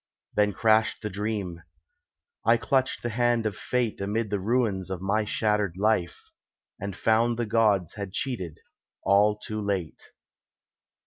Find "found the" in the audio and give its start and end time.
6.95-7.45